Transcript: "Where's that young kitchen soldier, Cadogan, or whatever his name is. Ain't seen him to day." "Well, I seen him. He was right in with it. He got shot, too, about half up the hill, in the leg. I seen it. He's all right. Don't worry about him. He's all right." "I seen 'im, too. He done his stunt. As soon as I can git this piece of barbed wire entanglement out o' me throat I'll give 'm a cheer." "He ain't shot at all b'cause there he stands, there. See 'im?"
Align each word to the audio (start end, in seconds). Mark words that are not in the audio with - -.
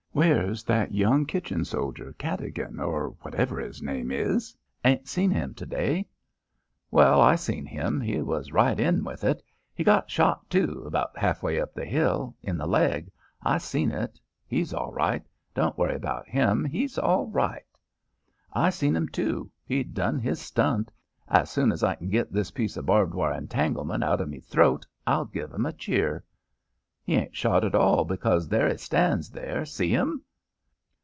"Where's 0.13 0.65
that 0.65 0.93
young 0.93 1.25
kitchen 1.25 1.63
soldier, 1.63 2.11
Cadogan, 2.17 2.81
or 2.81 3.15
whatever 3.21 3.61
his 3.61 3.81
name 3.81 4.11
is. 4.11 4.53
Ain't 4.83 5.07
seen 5.07 5.31
him 5.31 5.53
to 5.53 5.65
day." 5.65 6.09
"Well, 6.91 7.21
I 7.21 7.35
seen 7.35 7.65
him. 7.65 8.01
He 8.01 8.21
was 8.21 8.51
right 8.51 8.77
in 8.77 9.05
with 9.05 9.23
it. 9.23 9.41
He 9.73 9.85
got 9.85 10.11
shot, 10.11 10.49
too, 10.49 10.83
about 10.85 11.17
half 11.17 11.45
up 11.45 11.73
the 11.73 11.85
hill, 11.85 12.35
in 12.43 12.57
the 12.57 12.67
leg. 12.67 13.09
I 13.41 13.57
seen 13.57 13.89
it. 13.89 14.19
He's 14.45 14.73
all 14.73 14.91
right. 14.91 15.25
Don't 15.53 15.77
worry 15.77 15.95
about 15.95 16.27
him. 16.27 16.65
He's 16.65 16.97
all 16.97 17.27
right." 17.27 17.65
"I 18.51 18.69
seen 18.69 18.97
'im, 18.97 19.07
too. 19.07 19.49
He 19.65 19.81
done 19.81 20.19
his 20.19 20.41
stunt. 20.41 20.91
As 21.29 21.49
soon 21.49 21.71
as 21.71 21.83
I 21.85 21.95
can 21.95 22.09
git 22.09 22.33
this 22.33 22.51
piece 22.51 22.75
of 22.75 22.85
barbed 22.85 23.13
wire 23.13 23.33
entanglement 23.33 24.03
out 24.03 24.19
o' 24.19 24.25
me 24.25 24.41
throat 24.41 24.85
I'll 25.07 25.23
give 25.23 25.53
'm 25.53 25.65
a 25.65 25.71
cheer." 25.71 26.25
"He 27.03 27.15
ain't 27.15 27.35
shot 27.35 27.65
at 27.65 27.73
all 27.73 28.05
b'cause 28.05 28.47
there 28.47 28.69
he 28.69 28.77
stands, 28.77 29.31
there. 29.31 29.65
See 29.65 29.93
'im?" 29.95 30.23